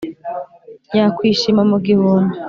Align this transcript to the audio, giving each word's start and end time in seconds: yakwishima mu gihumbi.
yakwishima 0.97 1.61
mu 1.71 1.77
gihumbi. 1.85 2.33